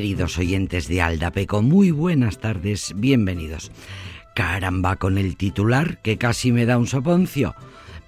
[0.00, 3.70] Queridos oyentes de Aldapeco, muy buenas tardes, bienvenidos.
[4.34, 7.54] Caramba con el titular que casi me da un soponcio.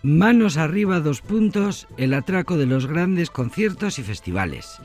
[0.03, 4.78] Manos arriba dos puntos, el atraco de los grandes conciertos y festivales.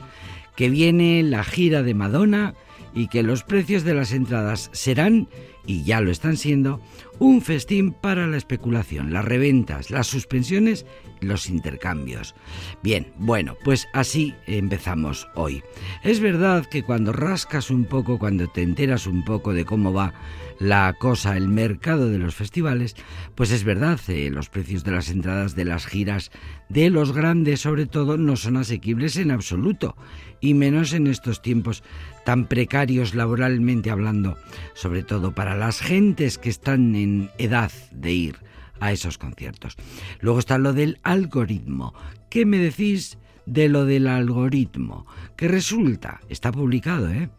[0.54, 2.52] Que viene la gira de Madonna
[2.98, 5.28] y que los precios de las entradas serán,
[5.64, 6.80] y ya lo están siendo,
[7.20, 10.84] un festín para la especulación, las reventas, las suspensiones,
[11.20, 12.34] los intercambios.
[12.82, 15.62] Bien, bueno, pues así empezamos hoy.
[16.02, 20.12] Es verdad que cuando rascas un poco, cuando te enteras un poco de cómo va
[20.58, 22.96] la cosa, el mercado de los festivales,
[23.34, 26.30] pues es verdad, eh, los precios de las entradas de las giras
[26.68, 29.96] de los grandes sobre todo no son asequibles en absoluto,
[30.40, 31.82] y menos en estos tiempos
[32.24, 34.36] tan precarios laboralmente hablando,
[34.74, 38.36] sobre todo para las gentes que están en edad de ir
[38.80, 39.76] a esos conciertos.
[40.20, 41.94] Luego está lo del algoritmo.
[42.30, 45.06] ¿Qué me decís de lo del algoritmo?
[45.36, 47.30] Que resulta, está publicado, ¿eh?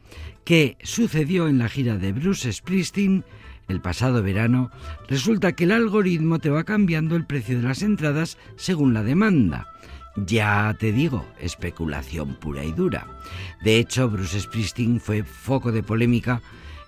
[0.50, 3.24] Que sucedió en la gira de Bruce Springsteen
[3.68, 4.72] el pasado verano,
[5.08, 9.68] resulta que el algoritmo te va cambiando el precio de las entradas según la demanda.
[10.16, 13.06] Ya te digo, especulación pura y dura.
[13.64, 16.42] De hecho, Bruce Springsteen fue foco de polémica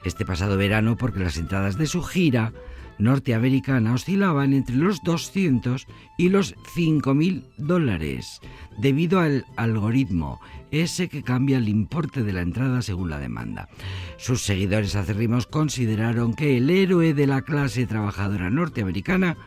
[0.04, 2.54] este pasado verano porque las entradas de su gira
[2.98, 5.86] norteamericana oscilaban entre los 200
[6.18, 8.40] y los 5.000 dólares,
[8.80, 10.40] debido al algoritmo,
[10.72, 13.70] ese que cambia el importe de la entrada según la demanda.
[14.18, 19.38] Sus seguidores acérrimos consideraron que el héroe de la clase trabajadora norteamericana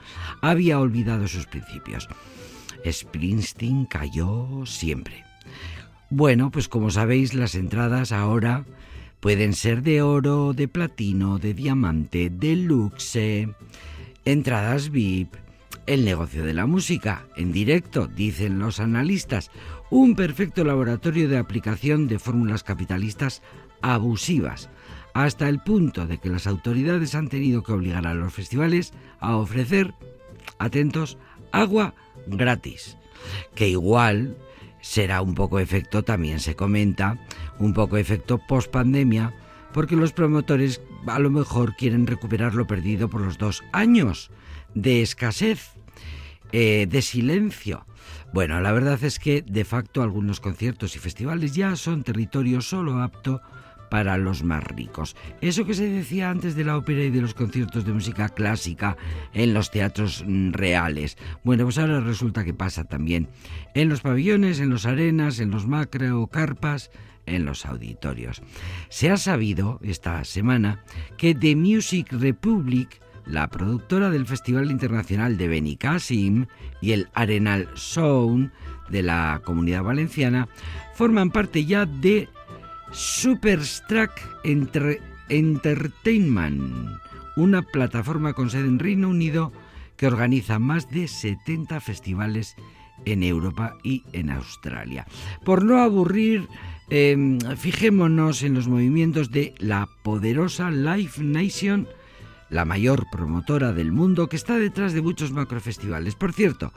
[0.40, 2.08] había olvidado sus principios.
[2.86, 5.24] Springsteen cayó siempre.
[6.10, 8.64] Bueno, pues como sabéis, las entradas ahora
[9.24, 13.48] Pueden ser de oro, de platino, de diamante, de luxe,
[14.26, 15.32] entradas VIP,
[15.86, 19.50] el negocio de la música, en directo, dicen los analistas,
[19.94, 23.42] un perfecto laboratorio de aplicación de fórmulas capitalistas
[23.80, 24.68] abusivas,
[25.12, 29.36] hasta el punto de que las autoridades han tenido que obligar a los festivales a
[29.36, 29.94] ofrecer,
[30.58, 31.16] atentos,
[31.52, 31.94] agua
[32.26, 32.96] gratis,
[33.54, 34.36] que igual
[34.80, 37.24] será un poco efecto, también se comenta,
[37.60, 39.32] un poco efecto post pandemia,
[39.72, 44.32] porque los promotores a lo mejor quieren recuperar lo perdido por los dos años
[44.74, 45.70] de escasez,
[46.50, 47.86] eh, de silencio.
[48.34, 53.00] Bueno, la verdad es que de facto algunos conciertos y festivales ya son territorio solo
[53.00, 53.40] apto
[53.88, 55.14] para los más ricos.
[55.40, 58.96] Eso que se decía antes de la ópera y de los conciertos de música clásica
[59.34, 61.16] en los teatros mm, reales.
[61.44, 63.28] Bueno, pues ahora resulta que pasa también
[63.72, 66.90] en los pabellones, en los arenas, en los macro carpas,
[67.26, 68.42] en los auditorios.
[68.88, 70.82] Se ha sabido esta semana
[71.18, 76.46] que The Music Republic la productora del Festival Internacional de Benicassim
[76.80, 78.52] y el Arenal Sound
[78.90, 80.48] de la Comunidad Valenciana
[80.94, 82.28] forman parte ya de
[82.92, 84.12] Superstruck
[85.28, 86.88] Entertainment,
[87.36, 89.52] una plataforma con sede en Reino Unido
[89.96, 92.56] que organiza más de 70 festivales
[93.04, 95.06] en Europa y en Australia.
[95.44, 96.48] Por no aburrir,
[96.90, 101.88] em, fijémonos en los movimientos de la poderosa Live Nation,
[102.54, 106.14] la mayor promotora del mundo que está detrás de muchos macrofestivales.
[106.14, 106.72] Por cierto,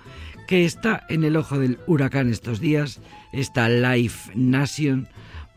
[0.47, 2.99] que está en el ojo del huracán estos días,
[3.31, 5.07] esta Live Nation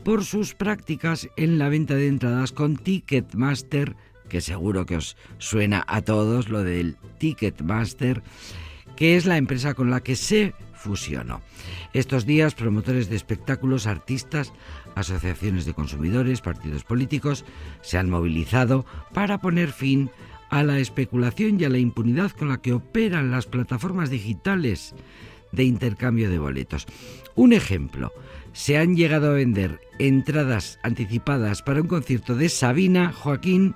[0.04, 3.96] por sus prácticas en la venta de entradas con Ticketmaster,
[4.28, 8.22] que seguro que os suena a todos lo del Ticketmaster,
[8.96, 11.40] que es la empresa con la que se fusionó.
[11.94, 14.52] Estos días, promotores de espectáculos, artistas,
[15.00, 17.44] asociaciones de consumidores, partidos políticos
[17.82, 20.10] se han movilizado para poner fin
[20.50, 24.94] a la especulación y a la impunidad con la que operan las plataformas digitales
[25.52, 26.86] de intercambio de boletos.
[27.34, 28.12] Un ejemplo,
[28.52, 33.74] se han llegado a vender entradas anticipadas para un concierto de Sabina Joaquín,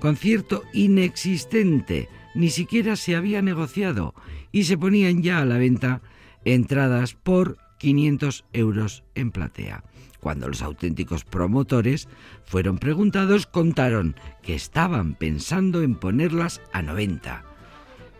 [0.00, 4.14] concierto inexistente, ni siquiera se había negociado
[4.50, 6.02] y se ponían ya a la venta
[6.44, 9.84] entradas por 500 euros en platea.
[10.18, 12.08] Cuando los auténticos promotores
[12.46, 17.44] fueron preguntados, contaron que estaban pensando en ponerlas a 90.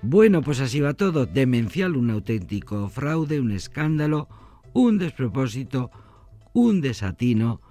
[0.02, 4.28] Bueno, pues así va todo, demencial, un auténtico fraude, un escándalo,
[4.74, 5.90] un despropósito,
[6.52, 7.62] un desatino.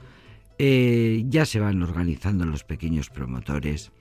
[0.58, 3.92] Eh, ya se van organizando los pequeños promotores.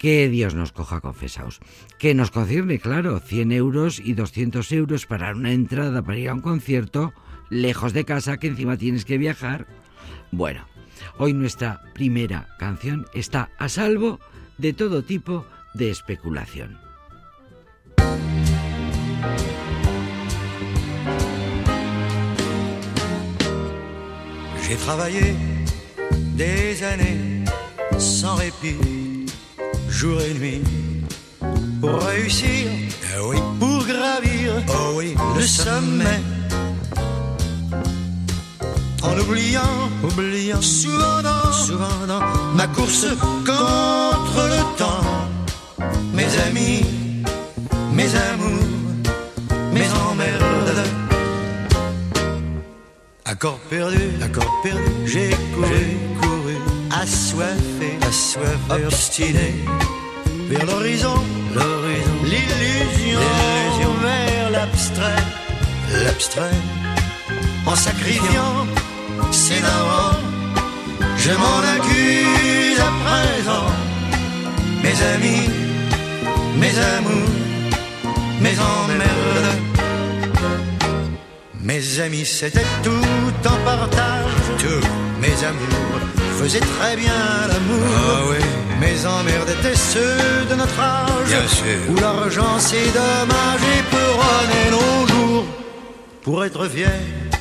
[0.00, 1.60] Que Dios nos coja confesaos.
[1.98, 6.34] Que nos concierne, claro, 100 euros y 200 euros para una entrada para ir a
[6.34, 7.12] un concierto,
[7.50, 9.66] lejos de casa, que encima tienes que viajar.
[10.32, 10.64] Bueno,
[11.18, 14.20] hoy nuestra primera canción está a salvo
[14.56, 15.44] de todo tipo
[15.74, 16.78] de especulación.
[24.66, 24.76] J'ai
[28.38, 29.09] répit,
[30.00, 30.62] jour et nuit,
[31.78, 32.70] pour réussir,
[33.12, 36.20] Ah oui, pour gravir oh oui, le sommet.
[39.02, 40.62] En oubliant, oubliant.
[40.62, 42.22] souvent dans, souvent dans
[42.54, 43.08] ma course
[43.44, 45.06] contre le temps.
[46.14, 46.80] Mes amis,
[47.92, 48.68] mes amours,
[49.74, 50.84] mes emmerdes.
[53.26, 56.56] Accord perdu, accord perdu, j'ai couru, j'ai couru,
[56.90, 59.54] assoiffé, assoiffé, obstiné,
[60.48, 61.14] vers l'horizon,
[61.54, 63.94] l'horizon, l'illusion, L'illusion.
[64.02, 65.22] vers l'abstrait,
[66.04, 66.58] l'abstrait,
[67.66, 68.66] en sacrifiant
[69.30, 70.18] ses darons.
[71.16, 73.66] Je m'en accuse à présent,
[74.82, 75.50] mes amis,
[76.56, 77.30] mes amours,
[78.40, 79.56] mes emmerdes.
[81.62, 84.32] Mes amis, c'était tout en partage.
[84.58, 84.86] tout,
[85.20, 87.86] Mes amours faisaient très bien l'amour.
[87.94, 88.44] ah oui,
[88.80, 91.28] Mes emmerdes étaient ceux de notre âge?
[91.28, 91.78] Bien sûr.
[91.90, 94.12] Où l'argent c'est dommage et peut
[94.70, 95.44] nos jours.
[96.22, 96.92] Pour être fier,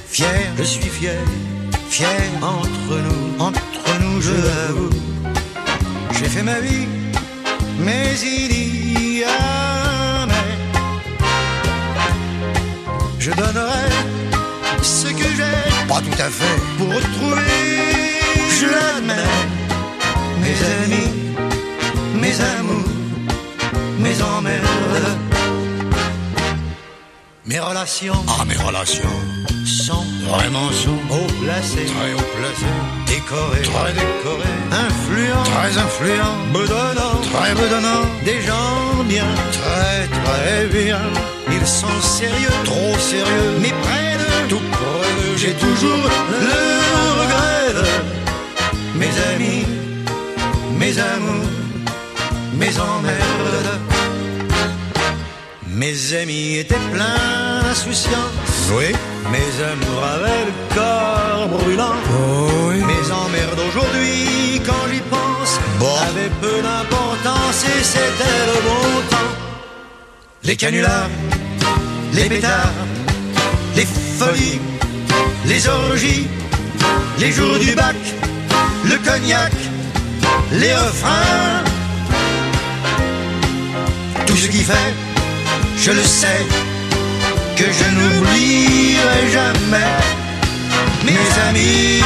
[0.07, 1.19] fier, je suis fier,
[1.89, 4.89] fier entre nous, entre nous, je l'avoue.
[6.17, 6.87] J'ai fait ma vie,
[7.79, 10.51] mais il y a mais.
[13.19, 13.87] Je donnerai
[14.81, 17.98] ce que j'ai pas tout à fait, pour retrouver,
[18.59, 19.35] je l'admets,
[20.43, 21.11] mes amis,
[22.21, 22.89] mes amours,
[23.99, 25.17] mes emmerdes.
[27.45, 28.21] Mes relations.
[28.27, 29.15] Ah mes relations,
[29.65, 34.57] sont vraiment sont haut placées, très haut placées, décorées, très décorées,
[34.87, 39.29] influents, très influents, bedonnants, très bedonnants, des gens bien,
[39.59, 41.01] très très bien,
[41.49, 46.53] ils sont sérieux, trop sérieux, mais près de tout près de J'ai toujours le
[47.21, 48.18] regret de
[48.99, 49.65] mes amis,
[50.79, 51.49] mes amours,
[52.57, 53.79] mes emmerdes.
[55.67, 58.91] Mes amis étaient pleins d'insouciance, oui,
[59.31, 61.95] mes amours avaient le corps brûlant.
[62.11, 65.95] oh oui, Mes emmerdes aujourd'hui, quand j'y pense, Bon.
[66.09, 69.31] avaient peu d'importance et c'était le bon temps.
[70.43, 71.09] Les canulars,
[72.13, 72.73] les pétards,
[73.77, 74.59] les folies,
[75.45, 76.27] les orgies,
[77.19, 77.95] les jours du bac,
[78.83, 79.51] le cognac,
[80.51, 81.63] les refrains.
[84.25, 84.93] Tout ce qui fait,
[85.77, 86.45] je le sais,
[87.55, 89.95] que je n'oublierai jamais
[91.05, 92.01] mes amis,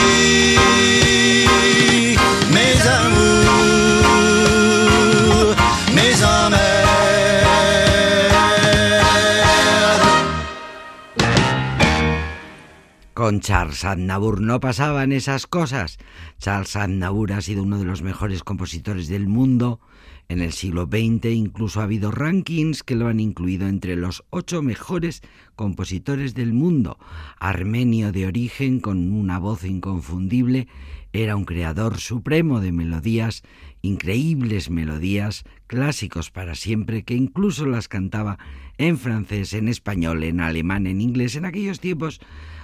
[13.23, 15.97] Con Charles Aznavour no pasaban esas cosas.
[16.39, 19.79] Charles Aznavour ha sido uno de los mejores compositores del mundo.
[20.27, 24.61] En el siglo XX incluso ha habido rankings que lo han incluido entre los ocho
[24.61, 25.21] mejores
[25.55, 26.97] compositores del mundo.
[27.39, 30.67] Armenio de origen, con una voz inconfundible,
[31.13, 33.43] era un creador supremo de melodías,
[33.81, 38.37] increíbles melodías, clásicos para siempre, que incluso las cantaba
[38.77, 41.37] en francés, en español, en alemán, en inglés.
[41.37, 42.19] En aquellos tiempos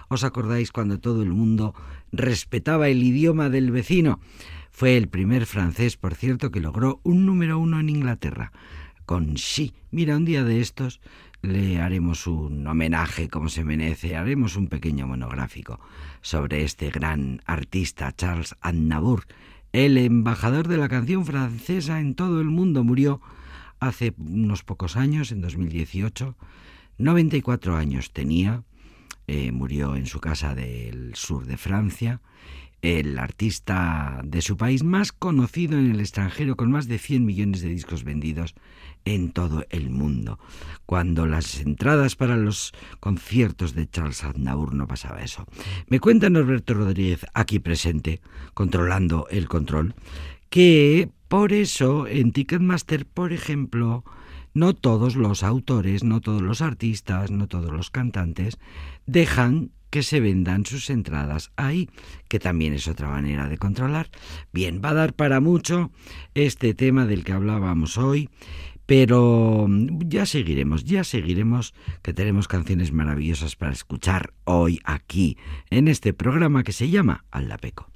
[0.10, 1.75] ¿Os acordáis cuando todo el mundo
[2.12, 4.20] respetaba el idioma del vecino?
[4.72, 8.51] Fue el primer francés, por cierto, que logró un número uno en Inglaterra,
[9.06, 9.74] con Sí.
[9.92, 11.00] Mira, un día de estos
[11.42, 15.80] le haremos un homenaje como se merece, haremos un pequeño monográfico
[16.22, 19.25] sobre este gran artista, Charles Aznavour,
[19.74, 22.84] el embajador de la canción francesa en todo el mundo.
[22.84, 23.22] Murió
[23.80, 26.36] hace unos pocos años, en 2018,
[26.98, 28.63] 94 años tenía,
[29.32, 32.20] eh, murió en su casa del sur de Francia,
[32.82, 37.62] el artista de su país más conocido en el extranjero, con más de 100 millones
[37.62, 38.56] de discos vendidos
[39.06, 40.40] en todo el mundo.
[40.88, 45.46] Cuando las entradas para los conciertos de Charles Aznavour no pasaba eso.
[45.86, 48.22] Me cuenta Norberto Rodríguez, aquí presente,
[48.56, 49.94] controlando el control,
[50.50, 54.04] que por eso en Ticketmaster, por ejemplo,
[54.60, 58.60] no todos los autores, no todos los artistas, no todos los cantantes
[59.06, 61.89] dejan que se vendan sus entradas ahí,
[62.28, 64.10] que también es otra manera de controlar.
[64.51, 65.92] Bien, va a dar para mucho
[66.36, 68.30] este tema del que hablábamos hoy,
[68.86, 69.68] pero
[70.06, 75.38] ya seguiremos, ya seguiremos, que tenemos canciones maravillosas para escuchar hoy aquí,
[75.70, 77.89] en este programa que se llama Aldapeco.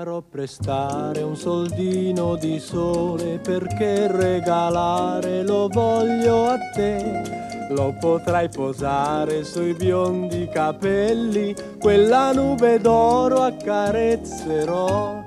[0.00, 7.68] Farò prestare un soldino di sole perché regalare lo voglio a te.
[7.72, 15.22] Lo potrai posare sui biondi capelli, quella nube d'oro accarezzerò.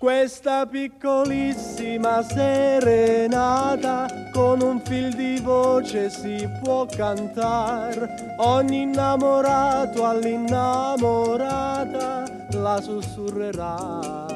[0.00, 8.36] Questa piccolissima serenata con un fil di voce si può cantare.
[8.36, 14.26] Ogni innamorato all'innamorata la sussurrerà.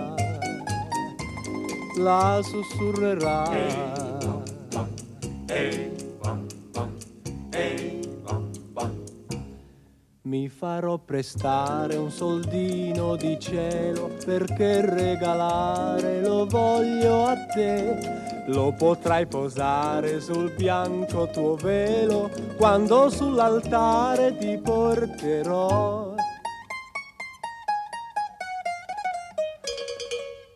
[1.99, 3.51] La sussurrerà.
[10.23, 18.20] Mi farò prestare un soldino di cielo perché regalare lo voglio a te.
[18.53, 26.15] Lo potrai posare sul bianco tuo velo quando sull'altare ti porterò.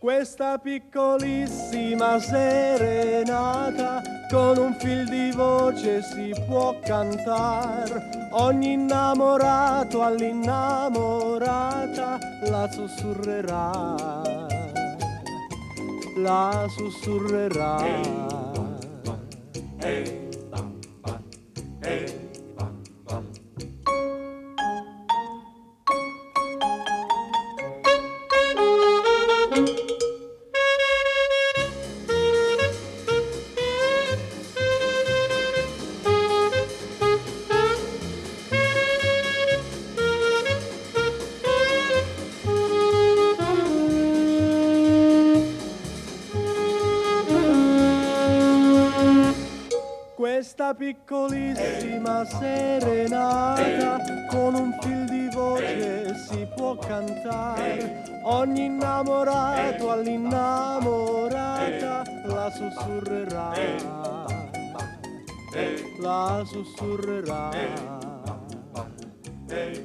[0.00, 8.28] Questa piccolissima serenata con un fil di voce si può cantare.
[8.32, 14.53] Ogni innamorato all'innamorata la sussurrerà.
[16.24, 17.76] La sussurrerà.
[50.76, 58.02] Piccolissima serenata con un fil di voce si può cantare.
[58.24, 63.52] Ogni innamorato all'innamorata la sussurrerà.
[66.00, 67.50] La sussurrerà.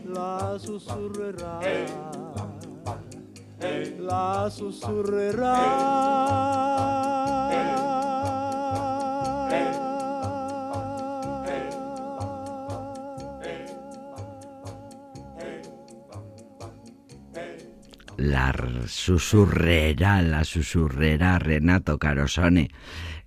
[0.05, 1.59] La sussurrerà.
[3.99, 4.49] La
[18.19, 18.53] La
[18.87, 22.69] susurrera, la susurrera Renato Carosone,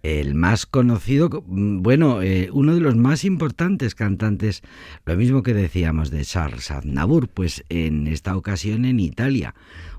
[0.02, 4.60] el más conocido, bueno, eh, uno de los más importantes cantantes,
[5.06, 9.54] lo mismo que decíamos de Charles Aznavour, pues en esta ocasión en Italia,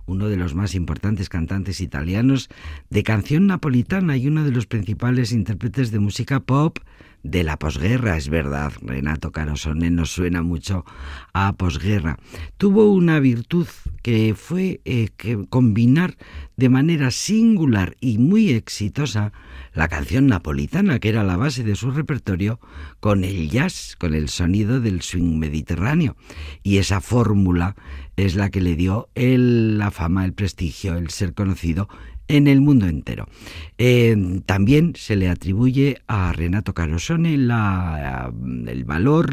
[0.05, 2.50] uno de los más importantes cantantes italianos
[2.91, 6.77] de canción napolitana y uno de los principales intérpretes de música pop
[7.24, 10.86] de la posguerra, es verdad, Renato Carosone nos suena mucho
[11.34, 12.20] a posguerra.
[12.58, 13.68] Tuvo una virtud
[14.01, 16.18] que fue eh, que combinar
[16.58, 19.32] de manera singular y muy exitosa
[19.74, 22.60] la canción napolitana, que era la base de su repertorio,
[23.00, 26.15] con el jazz, con el sonido del swing mediterráneo.
[26.62, 27.75] Y esa fórmula
[28.18, 31.88] es la que le dio el, la fama, el prestigio, el ser conocido
[32.34, 33.28] en el mundo entero.
[33.78, 38.34] Eh, también se le atribuye a Renato Carosone la,
[38.68, 39.32] el valor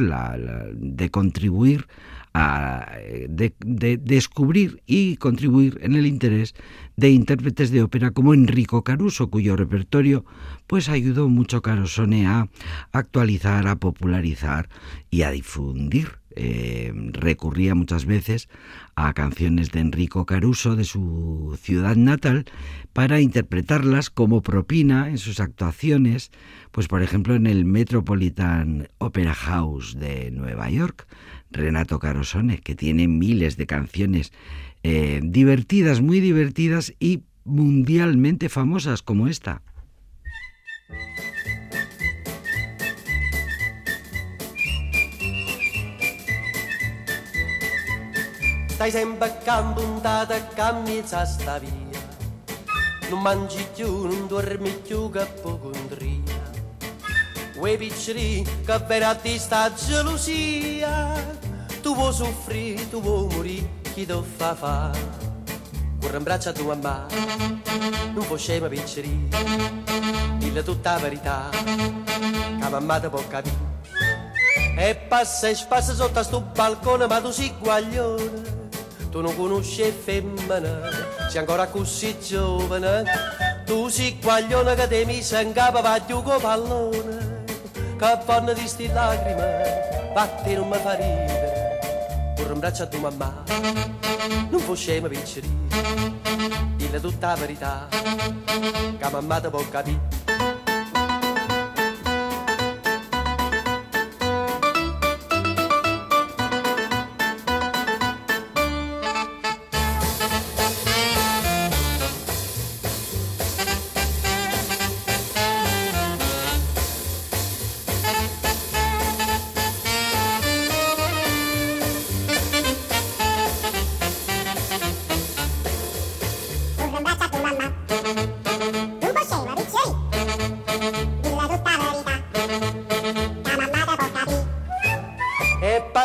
[0.75, 1.87] de contribuir
[2.35, 2.93] a
[3.29, 6.55] de, de descubrir y contribuir en el interés
[6.97, 10.27] de intérpretes de ópera como Enrico Caruso, cuyo repertorio
[10.67, 12.49] pues ayudó mucho Carosone a
[12.93, 14.69] actualizar, a popularizar
[15.11, 16.20] y a difundir.
[16.37, 18.49] Eh, recurría muchas veces
[18.95, 22.45] a canciones de Enrico Caruso de su ciudad natal
[22.93, 26.31] para interpretarlas como propina en sus actuaciones,
[26.71, 31.09] pues por ejemplo en el Metropolitan Opera House de Nueva York,
[31.51, 34.33] Renato Carosone, que tiene miles de canciones
[34.83, 39.63] eh, divertidas, muy divertidas y mundialmente famosas como esta.
[48.81, 52.01] Stai sempre campuntata a camminare sta via
[53.11, 56.41] Non mangi più, non dormi più che pocondria
[57.59, 61.13] Quei piccoli che per a te sta gelosia
[61.83, 64.91] Tu vuoi soffrire, tu vuoi morire, chi ti fa fa?
[66.01, 67.07] Corre in braccio a tua mamma,
[68.15, 69.29] non puoi scema piccoli
[70.39, 73.69] Dille tutta la verità Che mamma te può capire.
[74.75, 78.60] E passa e spassa sotto a sto balcone, ma tu sei guaglione.
[79.11, 80.89] Tu non conosci femmina,
[81.29, 83.03] sei ancora così giovane.
[83.65, 87.45] Tu sei guaglione che te mi in capo, va giù con pallone.
[87.99, 91.79] Che vanno di sti lacrime, batti non mi fa ridere.
[92.37, 93.43] Pure un braccio a tua mamma,
[94.49, 95.59] non fu scema piccirì.
[96.77, 100.20] Dille tutta la verità, che mamma te può capire.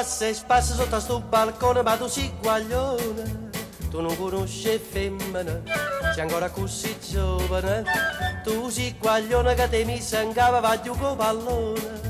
[0.06, 3.50] Passa e spassa sotto a sto balcone, ma tu sei guaglione.
[3.90, 5.64] Tu non conosci femmina,
[6.14, 7.84] sei ancora così giovane.
[8.44, 12.04] Tu sei guaglione che te mi sangava, va giù con pallone.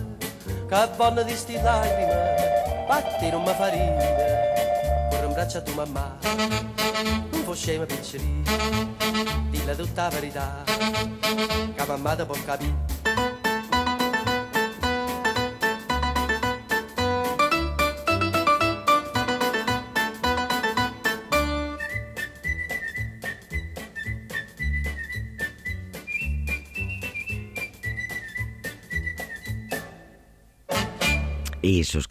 [0.68, 5.08] Che buona di sti lacrime, batti non mi fa ridere.
[5.10, 6.18] Corre un braccio a tua mamma,
[7.32, 8.44] non può scema piccoli.
[9.52, 12.85] Dille tutta la verità, che mamma te può capire.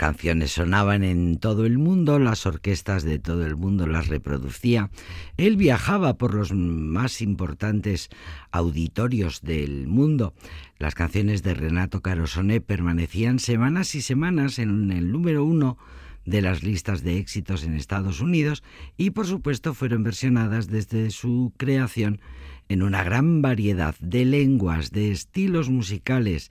[0.04, 4.90] Canciones sonaban en todo el mundo, las orquestas de todo el mundo las reproducía.
[5.38, 8.10] Él viajaba por los más importantes
[8.50, 10.34] auditorios del mundo.
[10.78, 15.78] Las canciones de Renato Carosone permanecían semanas y semanas en el número uno
[16.26, 18.62] de las listas de éxitos en Estados Unidos
[18.98, 22.20] y por supuesto fueron versionadas desde su creación
[22.68, 26.50] en una gran variedad de lenguas, de estilos musicales,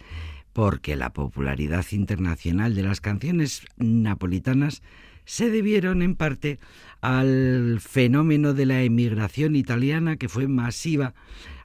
[0.54, 4.84] porque la popularidad internacional de las canciones napolitanas
[5.26, 6.60] se debieron en parte
[7.02, 11.14] al fenómeno de la emigración italiana que fue masiva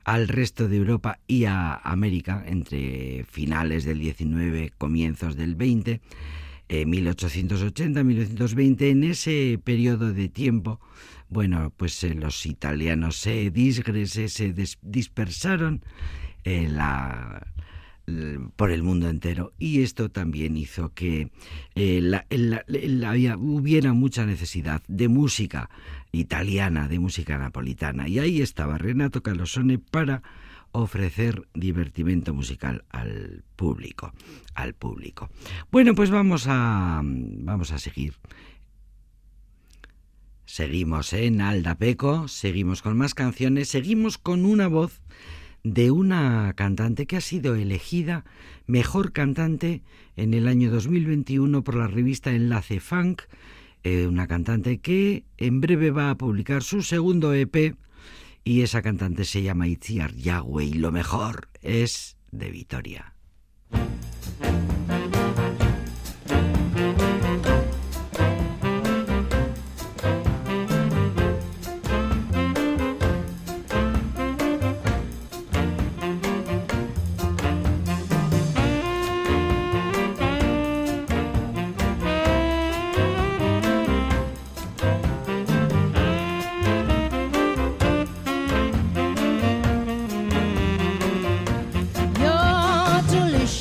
[0.04, 6.00] al resto de Europa y a América entre finales del 19, comienzos del 20,
[6.86, 10.80] 1880, 1920, en ese periodo de tiempo,
[11.28, 15.82] bueno, pues eh, los italianos se disgres, se dispersaron,
[16.44, 17.46] eh, la,
[18.56, 21.30] por el mundo entero y esto también hizo que
[21.74, 22.00] eh,
[23.38, 25.70] hubiera mucha necesidad de música
[26.12, 30.22] italiana, de música napolitana y ahí estaba Renato Calosone para
[30.72, 34.12] ofrecer divertimento musical al público,
[34.54, 35.30] al público.
[35.70, 38.14] Bueno, pues vamos a vamos a seguir.
[40.44, 45.02] Seguimos en Aldapeco, seguimos con más canciones, seguimos con una voz
[45.74, 48.24] de una cantante que ha sido elegida
[48.66, 49.82] mejor cantante
[50.16, 53.22] en el año 2021 por la revista Enlace Funk,
[53.82, 57.76] eh, una cantante que en breve va a publicar su segundo EP
[58.44, 63.14] y esa cantante se llama Itziar Yahweh y lo mejor es de Vitoria.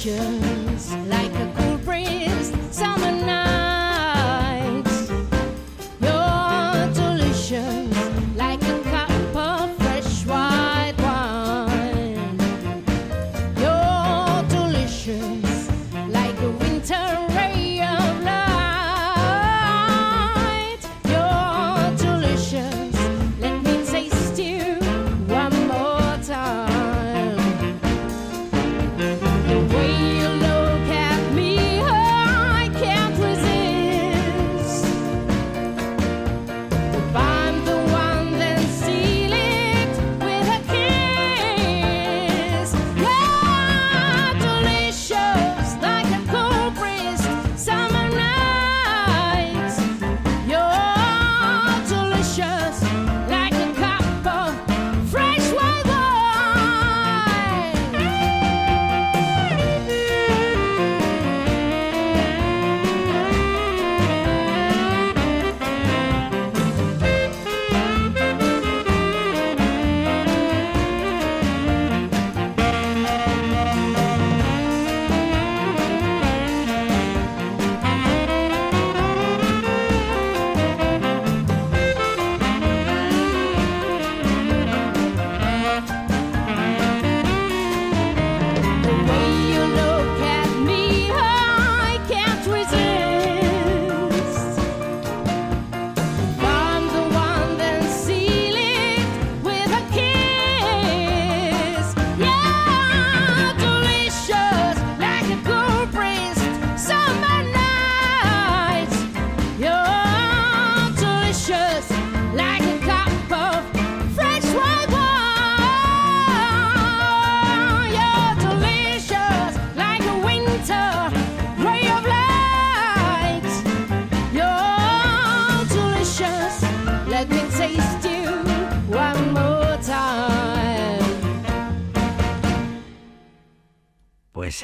[0.08, 0.47] future.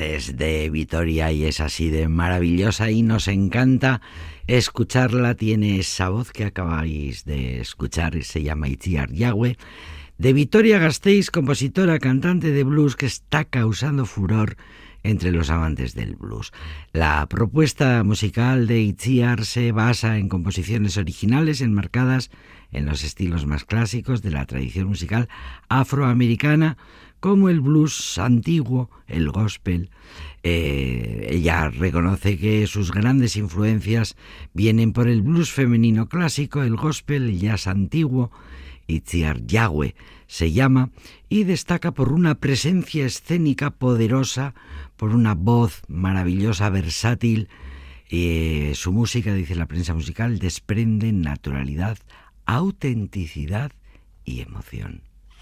[0.04, 4.02] Es de Vitoria y es así de maravillosa y nos encanta
[4.48, 5.36] escucharla.
[5.36, 9.58] Tiene esa voz que acabáis de escuchar, se llama Itziar Yahweh.
[10.18, 14.58] De Vitoria Gasteiz, compositora, cantante de blues que está causando furor
[15.04, 16.52] entre los amantes del blues.
[16.94, 22.32] La propuesta musical de Itziar se basa en composiciones originales enmarcadas
[22.72, 25.30] en los estilos más clásicos de la tradición musical
[25.70, 26.78] afroamericana,
[27.24, 29.92] como el blues antiguo, el gospel.
[30.44, 34.18] Eh, ella reconoce que sus grandes influencias
[34.52, 38.30] vienen por el blues femenino clásico, el gospel, el jazz antiguo,
[38.88, 39.96] Itziar Yahweh
[40.28, 40.90] se llama,
[41.30, 44.54] y destaca por una presencia escénica poderosa,
[44.98, 47.48] por una voz maravillosa, versátil.
[48.10, 51.98] Eh, su música, dice la prensa musical, desprende naturalidad,
[52.46, 53.72] autenticidad
[54.26, 55.13] y emoción.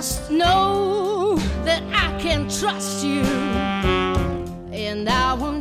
[0.00, 3.20] just know that I can trust you,
[4.72, 5.59] and I won't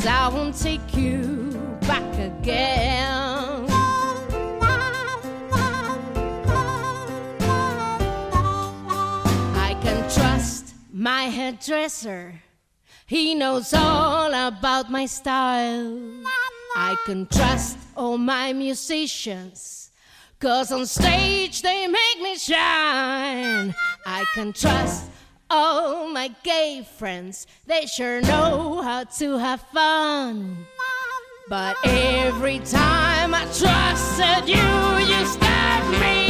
[0.00, 3.66] Cause I won't take you back again.
[9.58, 12.32] I can trust my hairdresser.
[13.04, 16.00] He knows all about my style.
[16.74, 19.90] I can trust all my musicians.
[20.38, 23.74] Cause on stage they make me shine.
[24.06, 25.09] I can trust
[25.50, 27.46] all my gay friends.
[27.66, 30.66] They sure know how to have fun.
[31.48, 36.29] But every time I trusted you, you stabbed me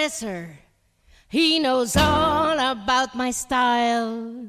[0.00, 0.58] hairdresser.
[1.28, 4.48] He knows all about my style.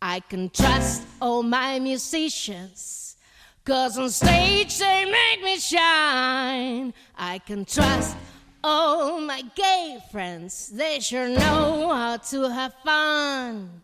[0.00, 3.16] I can trust all my musicians.
[3.64, 6.94] Cause on stage they make me shine.
[7.16, 8.16] I can trust
[8.62, 10.68] all my gay friends.
[10.68, 13.82] They sure know how to have fun.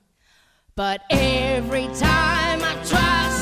[0.76, 3.39] But every time I trusted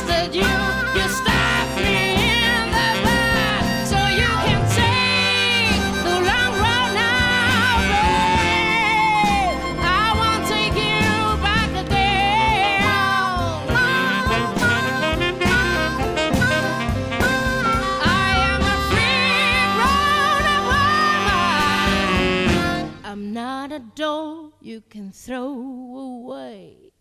[25.12, 26.92] throw away.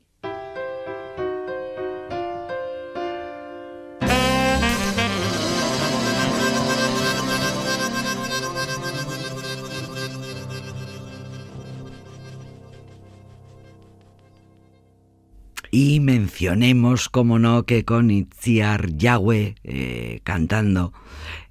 [15.69, 20.93] Y mencionemos, como no, que con Itziar Yahweh eh, cantando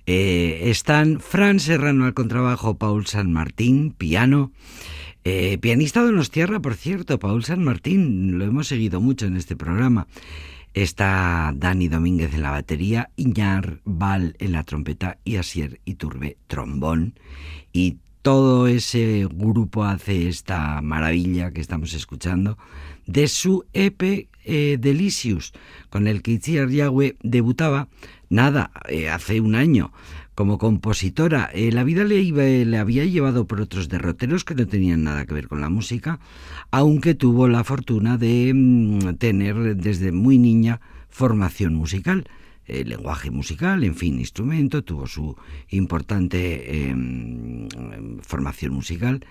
[0.07, 4.53] eh, están Fran Serrano al contrabajo, Paul San Martín, piano.
[5.29, 9.37] Eh, pianista de nos tierra, por cierto, Paul San Martín, lo hemos seguido mucho en
[9.37, 10.07] este programa.
[10.73, 17.19] Está Dani Domínguez en la batería, Iñar Val en la trompeta y Asier Iturbe trombón.
[17.73, 22.57] Y todo ese grupo hace esta maravilla que estamos escuchando
[23.07, 25.55] de su EP eh, Delicious,
[25.91, 27.89] con el que Itziar Yahweh debutaba,
[28.29, 29.93] nada, eh, hace un año,
[30.37, 31.51] como compositora.
[31.53, 35.49] Eh, la vida le, había llevado por otros derroteros que no tenían nada que ver
[35.49, 36.21] con la música,
[36.71, 42.29] aunque tuvo la fortuna de mm, tener desde muy niña formación musical.
[42.69, 45.37] lenguaje musical, en fin, instrumento, tuvo su
[45.71, 47.69] importante em,
[48.23, 49.25] formación musical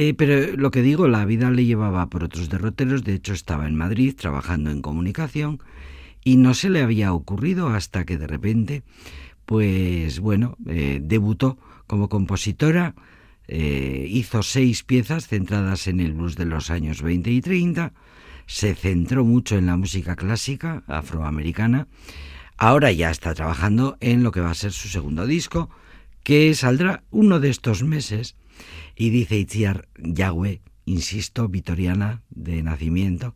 [0.00, 3.66] eh, pero lo que digo, la vida le llevaba por otros derroteros, de hecho estaba
[3.66, 5.58] en Madrid trabajando en comunicación
[6.22, 8.84] y no se le había ocurrido hasta que de repente,
[9.48, 11.56] pues bueno, eh, debutó
[11.86, 12.94] como compositora,
[13.46, 17.94] eh, hizo seis piezas centradas en el blues de los años 20 y 30,
[18.44, 21.88] se centró mucho en la música clásica afroamericana,
[22.58, 25.70] ahora ya está trabajando en lo que va a ser su segundo disco,
[26.24, 28.36] que saldrá uno de estos meses,
[28.96, 33.34] y dice Itziar Yahweh, insisto, vitoriana de nacimiento,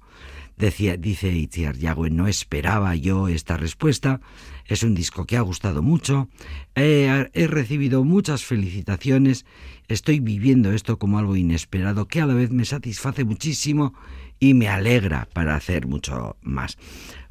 [0.56, 4.20] decía, dice Itziar Yahweh, no esperaba yo esta respuesta,
[4.66, 6.28] es un disco que ha gustado mucho,
[6.74, 9.44] he recibido muchas felicitaciones,
[9.88, 13.94] estoy viviendo esto como algo inesperado que a la vez me satisface muchísimo
[14.38, 16.78] y me alegra para hacer mucho más.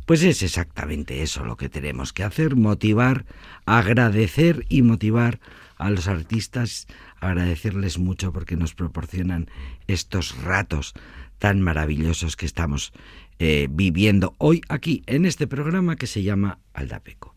[0.06, 3.26] Pues es exactamente eso lo que tenemos que hacer, motivar,
[3.66, 5.40] agradecer y motivar
[5.78, 6.88] a los artistas,
[7.20, 9.50] agradecerles mucho porque nos proporcionan
[9.88, 10.94] estos ratos
[11.42, 12.94] tan maravillosos que estamos
[13.40, 17.34] eh, viviendo hoy aquí en este programa que se llama Aldapeco.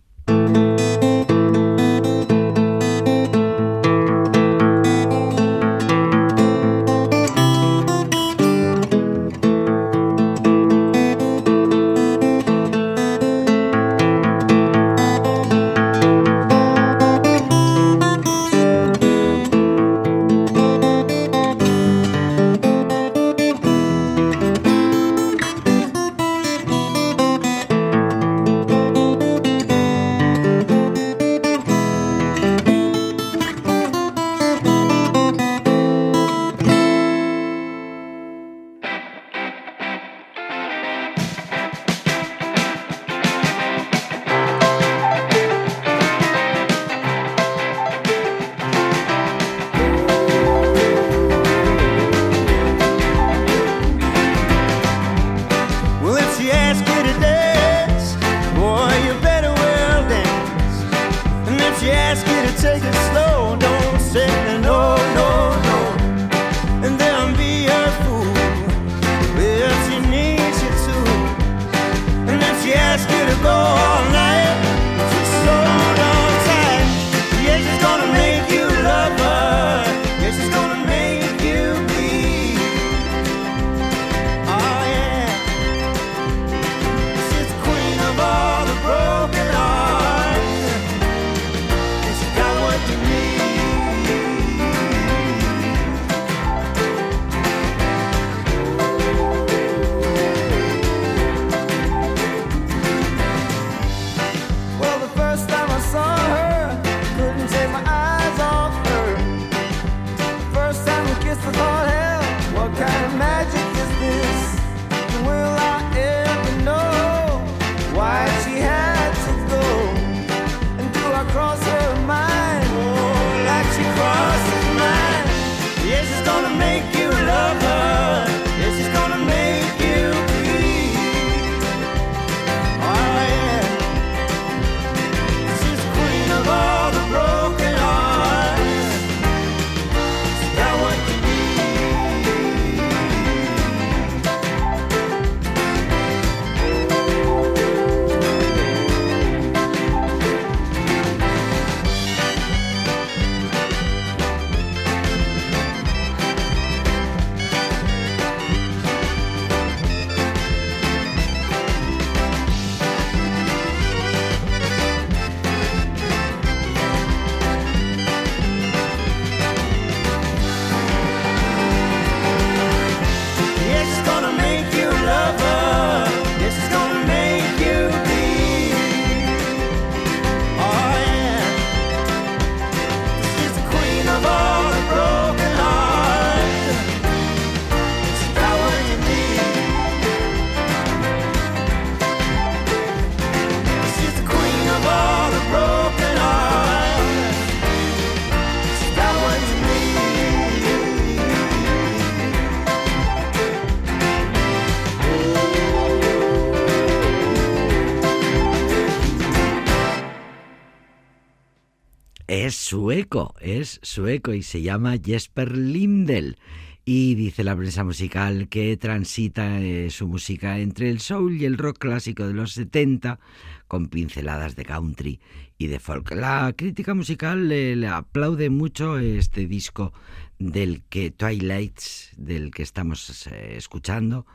[213.15, 216.37] Sueco, es sueco y se llama Jesper Lindel.
[216.85, 221.57] Y dice la prensa musical que transita eh, su música entre el soul y el
[221.57, 223.21] rock clásico de los 70,
[223.69, 225.21] con pinceladas de country
[225.59, 226.11] y de folk.
[226.11, 229.93] La crítica musical le, aplaude mucho este disco
[230.41, 234.27] del que Twilights, del que estamos eh, escuchando,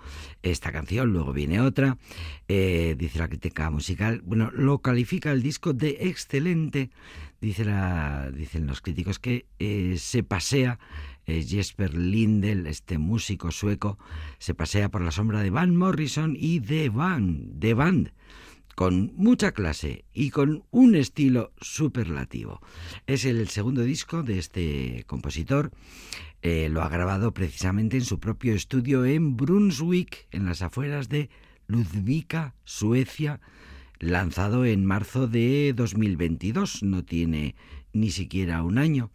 [0.41, 1.97] esta canción, luego viene otra,
[2.47, 6.89] eh, dice la crítica musical, bueno, lo califica el disco de excelente,
[7.41, 9.45] dice la, dicen los críticos que
[9.97, 10.79] se pasea
[11.25, 13.99] Jesper Lindel, este músico sueco,
[14.39, 17.73] se pasea por la sombra de Van Morrison y de Van, de
[18.79, 22.61] con mucha clase y con un estilo superlativo.
[23.07, 25.71] Es el segundo disco de este compositor.
[26.41, 31.29] Eh, lo ha grabado precisamente en su propio estudio en Brunswick, en las afueras de
[31.67, 33.41] Ludvika, Suecia,
[33.99, 36.83] lanzado en marzo de 2022.
[36.83, 37.55] No tiene
[37.93, 39.11] ni siquiera un año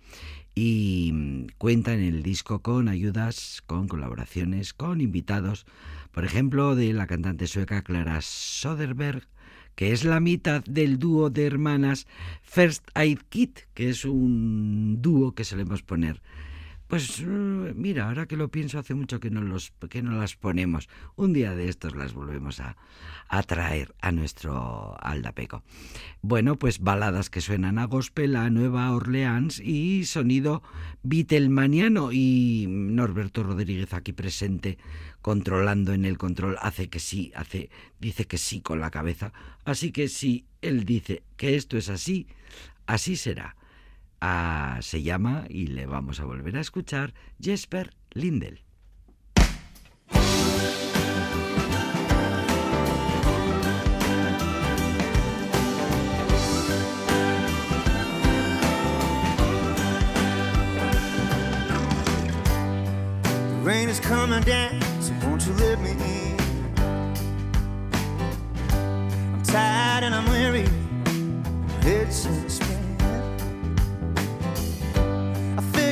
[0.54, 5.66] y mm, cuenta en el disco con ayudas, con colaboraciones, con invitados,
[6.12, 9.26] por ejemplo, de la cantante sueca Clara Soderberg,
[9.74, 12.06] que es la mitad del dúo de hermanas
[12.42, 16.22] First Aid Kit, que es un dúo que solemos poner
[16.94, 20.36] pues mm, mira, ahora que lo pienso, hace mucho que no, los, que no las
[20.36, 20.88] ponemos.
[21.16, 22.76] Un día de estos las volvemos a,
[23.26, 25.64] a traer a nuestro Aldapeco.
[26.22, 30.62] Bueno, pues baladas que suenan a gospel, a Nueva Orleans y sonido
[31.02, 32.12] Beatlemaniano.
[32.12, 34.78] Y Norberto Rodríguez aquí presente,
[35.20, 39.32] controlando en el control, hace que sí, hace, dice que sí con la cabeza.
[39.64, 42.28] Así que si él dice que esto es así,
[42.86, 43.56] así será
[44.80, 48.62] se llama, y le vamos a volver a escuchar, Jesper Lindel.
[63.64, 66.36] rain is coming down, so won't you let me in?
[69.32, 70.68] I'm tired and I'm weary,
[71.80, 72.26] head's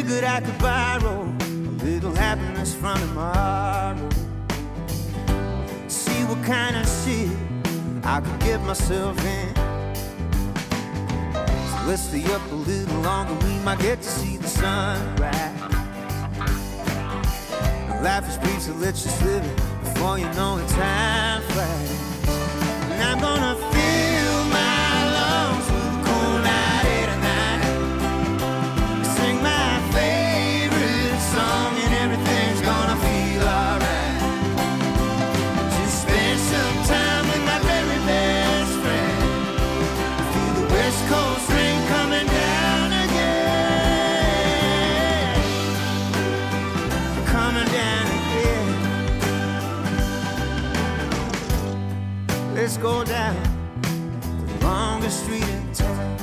[0.03, 4.09] figured I could borrow a little happiness from tomorrow.
[5.87, 7.31] See what kind of shit
[8.05, 9.55] I could get myself in.
[11.71, 15.61] So let's stay up a little longer, we might get to see the sunrise.
[18.03, 21.91] Life is free, so let's just live it before you know it, time flies.
[22.91, 23.62] And I'm gonna
[52.81, 53.37] Go down
[53.81, 56.17] the longest street in town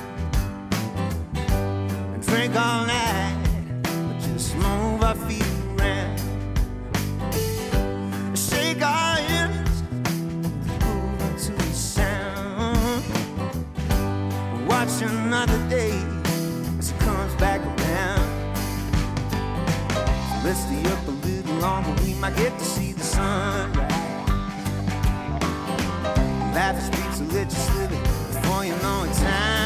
[2.14, 3.38] and drink all night,
[3.84, 5.46] but just move our feet
[5.78, 6.20] around.
[8.38, 9.84] Shake our hips,
[10.84, 13.06] move to the sound.
[14.68, 15.94] Watch another day
[16.78, 18.56] as it comes back around.
[20.28, 23.79] So let's stay up a little longer, we might get to see the sunrise
[26.74, 26.90] life is
[27.52, 28.04] slip it
[28.34, 29.59] Before you know it, time.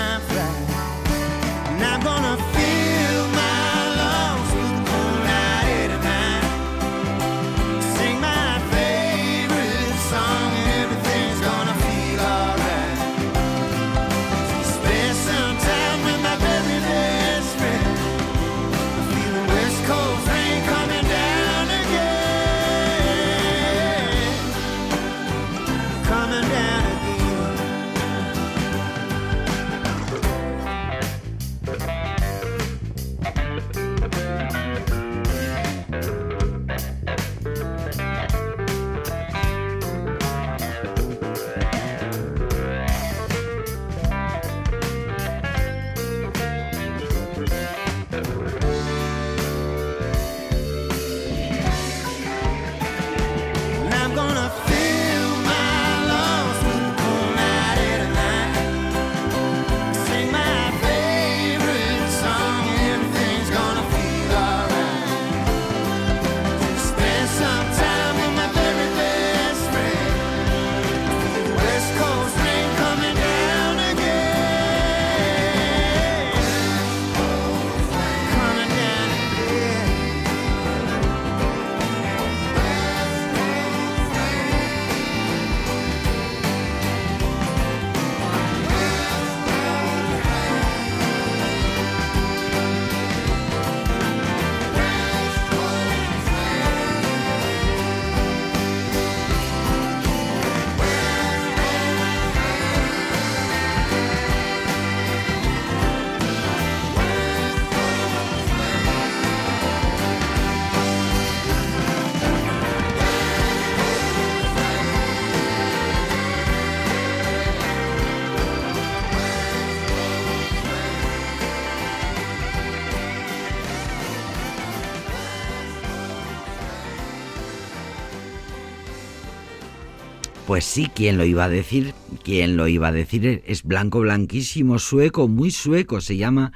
[130.48, 131.94] Pues sí, ¿quién lo iba a decir?
[132.22, 133.42] ¿Quién lo iba a decir?
[133.46, 136.02] Es blanco, blanquísimo, sueco, muy sueco.
[136.02, 136.52] Se llama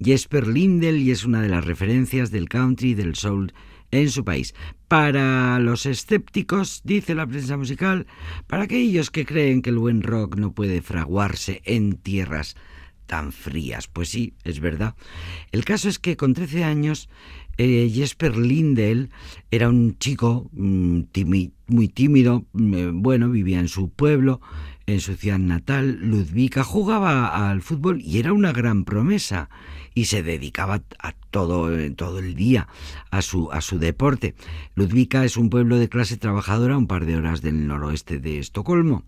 [0.00, 3.52] Jesper Lindel y es una de las referencias del country y del soul
[3.90, 4.54] en su país.
[4.86, 8.06] Para los escépticos, dice la prensa musical,
[8.46, 12.54] para aquellos que creen que el buen rock no puede fraguarse en tierras
[13.06, 13.88] tan frías.
[13.88, 14.94] Pues sí, es verdad.
[15.50, 17.08] El caso es que con 13 años
[17.58, 19.10] eh, Jesper Lindel
[19.50, 21.02] era un chico mm,
[21.72, 24.40] muy tímido, bueno, vivía en su pueblo,
[24.86, 29.48] en su ciudad natal, Ludvika, jugaba al fútbol y era una gran promesa
[29.94, 32.68] y se dedicaba a todo, eh, todo el día
[33.10, 34.34] a su, a su deporte.
[34.74, 38.38] Ludvika es un pueblo de clase trabajadora a un par de horas del noroeste de
[38.38, 39.04] Estocolmo.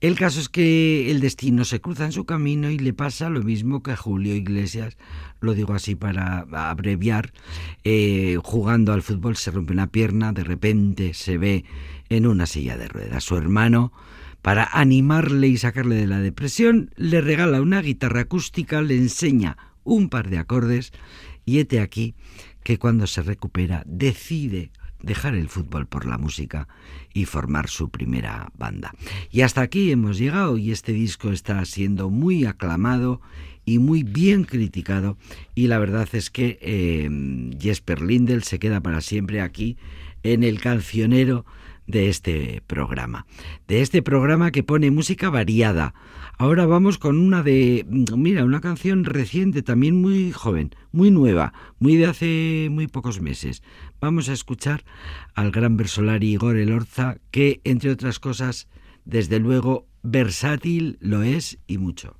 [0.00, 3.42] El caso es que el destino se cruza en su camino y le pasa lo
[3.42, 4.96] mismo que a Julio Iglesias,
[5.40, 7.32] lo digo así para abreviar,
[7.84, 11.64] eh, jugando al fútbol se rompe una pierna, de repente se ve
[12.08, 13.24] en una silla de ruedas.
[13.24, 13.92] Su hermano
[14.46, 20.08] para animarle y sacarle de la depresión, le regala una guitarra acústica, le enseña un
[20.08, 20.92] par de acordes
[21.44, 22.14] y hete aquí
[22.62, 24.70] que cuando se recupera decide
[25.02, 26.68] dejar el fútbol por la música
[27.12, 28.94] y formar su primera banda.
[29.32, 33.20] Y hasta aquí hemos llegado y este disco está siendo muy aclamado
[33.64, 35.18] y muy bien criticado
[35.56, 37.10] y la verdad es que eh,
[37.60, 39.76] Jesper Lindel se queda para siempre aquí
[40.22, 41.44] en el cancionero
[41.86, 43.26] de este programa.
[43.68, 45.94] De este programa que pone música variada.
[46.38, 51.96] Ahora vamos con una de, mira, una canción reciente, también muy joven, muy nueva, muy
[51.96, 53.62] de hace muy pocos meses.
[54.00, 54.84] Vamos a escuchar
[55.34, 58.68] al gran versolari Igor Elorza, que, entre otras cosas,
[59.04, 62.18] desde luego, versátil lo es y mucho.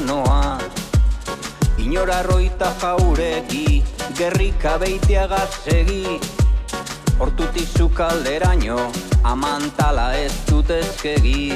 [0.00, 0.58] Noa
[1.78, 3.82] Inora roita jaureki
[4.18, 6.18] gerrika beitea gatzegi
[7.18, 8.90] Hortutik zukalderaino
[9.22, 11.54] amantala ez dut ezkegi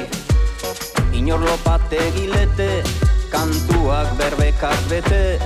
[1.13, 2.83] Inor lopate gilete
[3.31, 5.39] kantuak berbekak bete.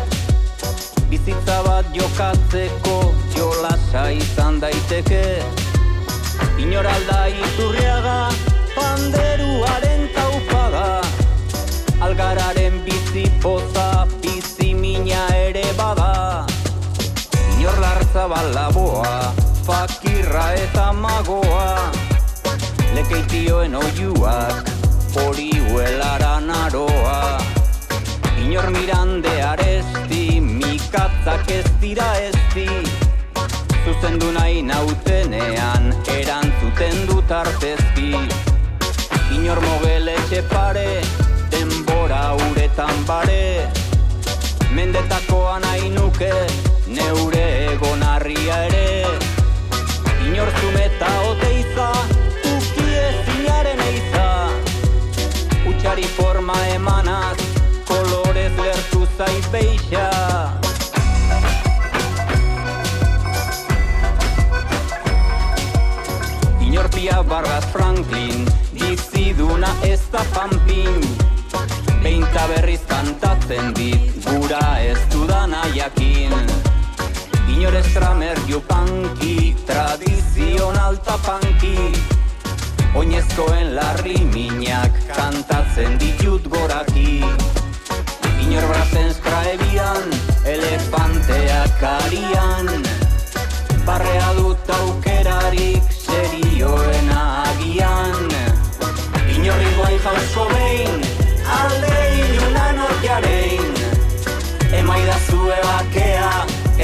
[1.12, 5.44] Bizitza bat jokatzeko jolasa izan daiteke.
[6.58, 8.18] Inoralda iturriaga
[8.74, 11.03] panderuaren taupada
[12.04, 16.45] Algararen bizi poza bizi mina ere bada.
[17.56, 19.32] Inor lartza balaboa
[19.68, 21.91] fakirra eta magoa.
[22.95, 24.70] Lekeitioen oiuak
[25.16, 27.39] hori huelara naroa
[28.43, 32.68] Inor mirande aresti mikatzak ez dira esti.
[33.86, 38.12] Zuzendu nahi nautenean erantzuten dut artezki.
[39.39, 40.89] Inor mogeletxe pare,
[42.04, 43.70] denbora uretan bare.
[44.72, 46.32] Mendetakoa nahi nuke,
[46.88, 49.08] neure egonarria ere.
[50.28, 51.91] Inor zumeta oteiza,
[52.56, 54.28] uki ezinaren eiza.
[55.70, 57.38] Utsari forma emanaz,
[57.88, 60.10] kolorez lertu zaipeixa
[66.93, 70.22] Pia Barras Franklin Diziduna ez da
[72.24, 76.32] Beinta berriz kantatzen dit Gura ez dudana jakin.
[77.51, 81.91] Inor estramer jupanki Tradizional tapanki
[82.95, 87.19] Oinezkoen larri minak Kantatzen ditut goraki.
[88.47, 90.15] Inor brazen skraebian
[90.47, 92.71] Elefanteak arian.
[93.84, 98.32] Barrea dut aukerarik serioen agian.
[99.36, 101.03] Inorri guai jausko behin,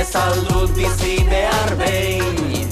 [0.09, 2.69] ez aldut bizi behar behin.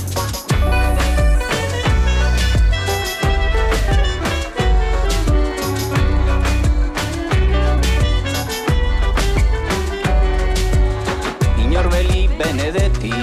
[11.62, 13.14] Inorbeli Benedetti,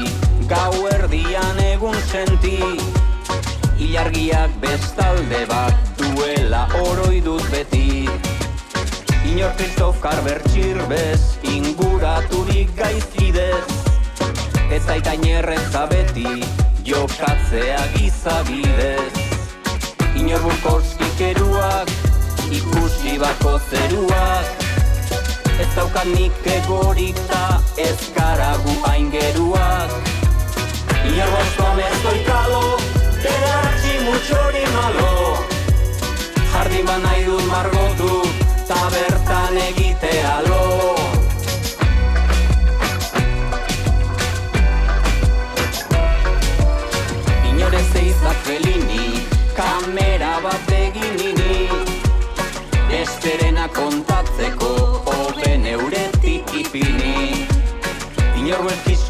[0.47, 2.61] gau erdian egun senti.
[3.79, 8.07] Ilargiak bestalde bat duela oroi dut beti.
[9.33, 13.94] Inor Kristof Karber txirbez inguraturik gaizkidez
[14.71, 16.45] Ez aitain erreza beti
[16.85, 19.13] jokatzea gizabidez.
[20.17, 21.89] Inor Burkoski keruak
[22.51, 24.47] ikusi bako zeruak.
[25.61, 29.54] Ez daukat nik egorik ta ez karagu aingeruak Inor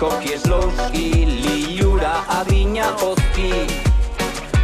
[0.04, 3.66] Inor belkizkoki eslauski, liura adina ozki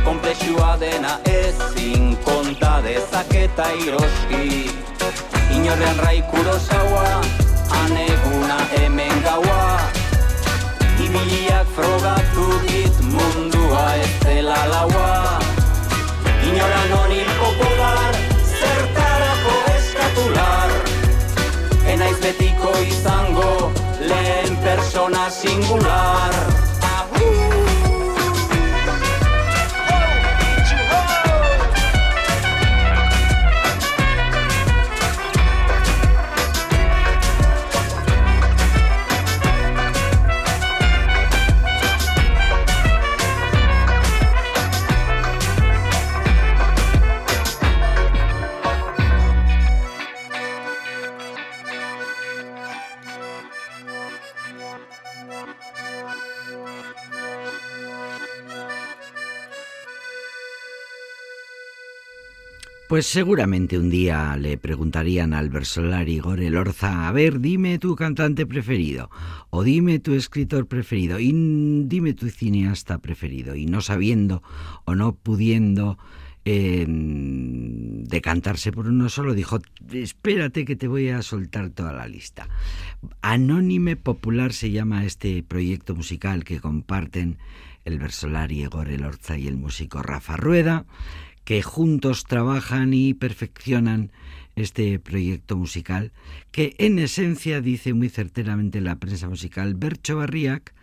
[0.04, 4.70] Komplexua dena ezin konta dezaketa iroski.
[5.54, 7.22] Inorrean raikuro zaua,
[7.70, 9.80] aneguna hemen gaua.
[11.04, 15.19] Ibiliak frogatu dit mundua ez dela laua
[24.90, 26.49] persona singular
[62.90, 68.46] Pues seguramente un día le preguntarían al Versolari Gore Lorza, a ver, dime tu cantante
[68.46, 69.10] preferido,
[69.50, 71.30] o dime tu escritor preferido, y
[71.84, 74.42] dime tu cineasta preferido, y no sabiendo
[74.86, 75.98] o no pudiendo
[76.44, 79.60] eh, decantarse por uno solo, dijo,
[79.92, 82.48] espérate que te voy a soltar toda la lista.
[83.22, 87.38] Anónime Popular se llama este proyecto musical que comparten
[87.84, 90.86] el Versolari Gore Lorza y el músico Rafa Rueda,
[91.44, 94.12] que juntos trabajan y perfeccionan
[94.56, 96.12] este proyecto musical,
[96.50, 100.74] que en esencia dice muy certeramente la prensa musical Bercho Barriak,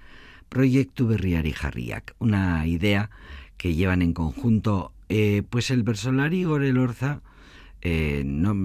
[0.49, 3.10] Proyecto Berriari Jarriak, una idea
[3.58, 7.22] que llevan en conjunto eh, pues el Versolari Gorelorza,
[7.82, 8.55] eh, no,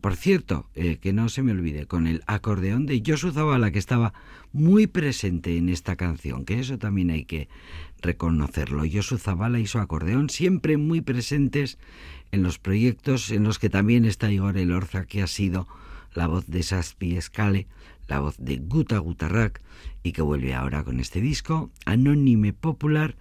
[0.00, 3.78] por cierto, eh, que no se me olvide, con el acordeón de Josu Zavala, que
[3.78, 4.14] estaba
[4.52, 7.48] muy presente en esta canción, que eso también hay que
[8.00, 8.84] reconocerlo.
[8.90, 11.78] Josu Zavala y su acordeón siempre muy presentes
[12.32, 15.68] en los proyectos en los que también está Igor Elorza, que ha sido
[16.14, 17.66] la voz de Saspi Escale,
[18.08, 19.60] la voz de Guta Gutarrak,
[20.02, 23.16] y que vuelve ahora con este disco, Anónime Popular,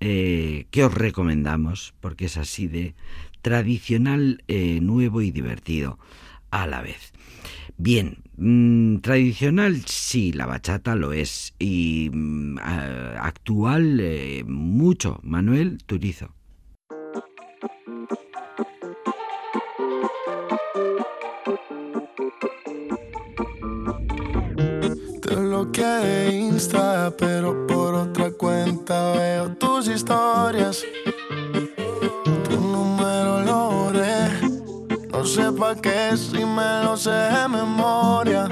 [0.00, 2.94] eh, que os recomendamos, porque es así de
[3.46, 6.00] tradicional, eh, nuevo y divertido
[6.50, 7.12] a la vez.
[7.76, 11.54] Bien, mmm, tradicional sí, la bachata lo es.
[11.60, 15.20] Y mmm, actual eh, mucho.
[15.22, 16.34] Manuel Turizo.
[25.22, 30.84] Te Insta, pero por otra cuenta veo tus historias.
[35.26, 38.48] Sé pa' qué si me lo sé de memoria.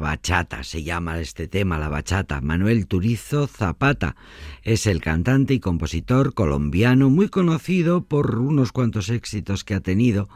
[0.00, 2.40] Bachata, se llama este tema, la bachata.
[2.40, 4.16] Manuel Turizo Zapata
[4.64, 10.28] es el cantante y compositor colombiano muy conocido por unos cuantos éxitos que ha tenido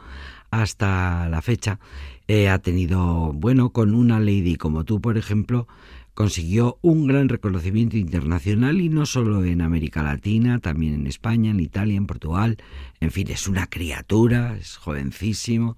[0.51, 1.79] hasta la fecha.
[2.27, 5.67] Eh, ha tenido, bueno, con una lady como tú, por ejemplo,
[6.13, 11.59] consiguió un gran reconocimiento internacional y no solo en América Latina, también en España, en
[11.59, 12.57] Italia, en Portugal.
[13.01, 15.75] En fin, es una criatura, es jovencísimo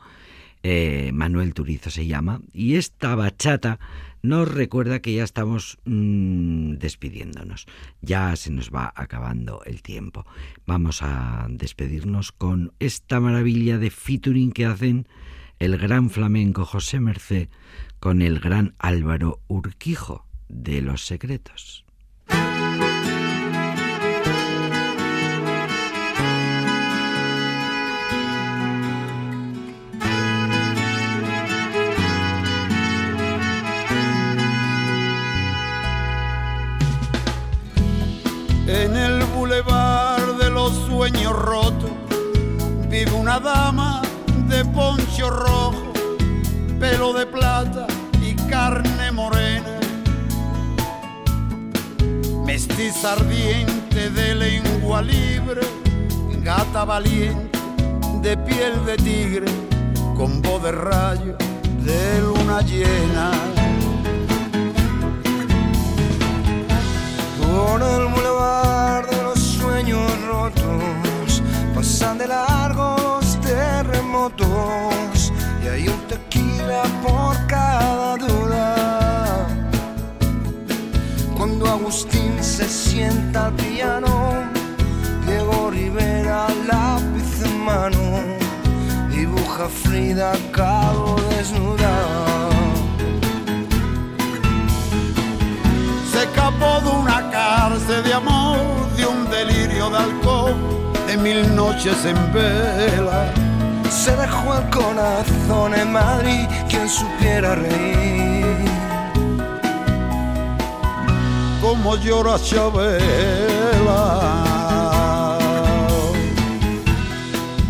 [0.69, 3.79] eh, Manuel Turizo se llama, y esta bachata
[4.21, 7.67] nos recuerda que ya estamos mm, despidiéndonos,
[8.01, 10.25] ya se nos va acabando el tiempo.
[10.65, 15.07] Vamos a despedirnos con esta maravilla de featuring que hacen
[15.57, 17.49] el gran flamenco José Mercé
[18.01, 21.85] con el gran Álvaro Urquijo de Los Secretos.
[38.67, 41.89] En el bulevar de los sueños rotos
[42.89, 44.01] vive una dama
[44.49, 45.93] de poncho rojo,
[46.77, 47.87] pelo de plata
[48.21, 49.79] y carne morena.
[52.45, 55.61] Mestiza ardiente de lengua libre,
[56.43, 57.57] gata valiente
[58.21, 59.45] de piel de tigre,
[60.17, 61.37] con voz de rayo
[61.85, 63.31] de luna llena.
[67.77, 71.43] Por el bulevar de los sueños rotos
[71.75, 75.31] pasan de largo los terremotos
[75.63, 79.47] y hay un tequila por cada duda.
[81.37, 84.33] Cuando Agustín se sienta al piano,
[85.27, 88.23] Diego Rivera lápiz en mano,
[89.11, 92.56] dibuja Frida Kahlo desnuda.
[96.17, 98.57] Se escapó de una cárcel de amor,
[98.95, 100.55] de un delirio de alcohol,
[101.05, 103.31] de mil noches en vela.
[103.89, 108.65] Se dejó el corazón en Madrid, quien supiera reír.
[111.61, 113.77] Como llora Chabela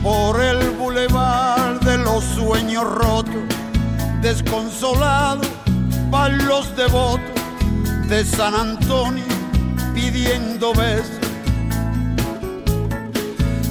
[0.02, 3.44] por el bulevar de los sueños rotos,
[4.22, 5.42] desconsolado
[6.10, 7.37] van los devotos
[8.08, 9.24] de San Antonio
[9.94, 11.20] pidiendo besos.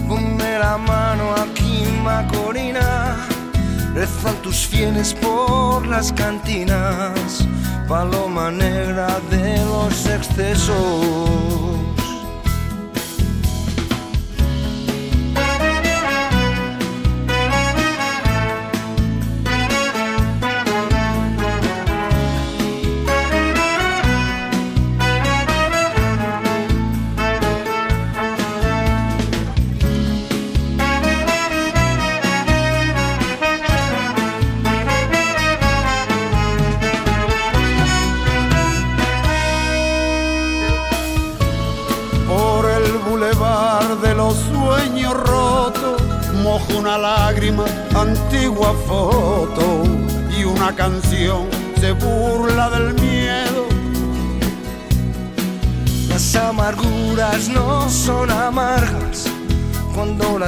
[0.06, 3.16] Ponme la mano aquí, Macorina.
[3.94, 7.46] Rezan tus fieles por las cantinas,
[7.88, 11.55] paloma negra de los excesos.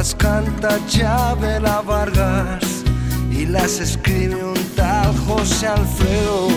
[0.08, 2.64] Las canta Chabela Vargas
[3.30, 6.48] y las escribe un tal José Alfredo.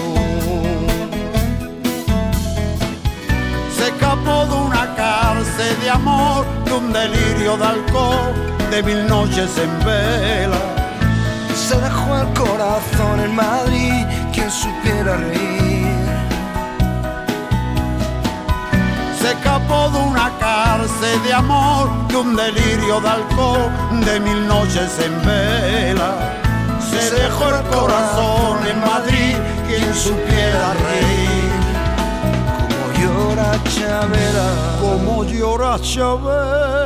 [3.75, 8.33] Se escapó de una cárcel de amor, de un delirio de alcohol,
[8.69, 10.61] de mil noches en vela.
[11.53, 15.87] Se dejó el corazón en Madrid, quien supiera reír.
[19.19, 20.29] Se escapó de una
[20.81, 23.69] de amor, de un delirio de alcohol,
[24.03, 26.15] de mil noches en vela.
[26.89, 29.35] Se dejó el corazón en Madrid,
[29.67, 31.51] quien supiera reír.
[32.57, 34.49] Como llora Chabela.
[34.81, 36.80] Como llora Chabela.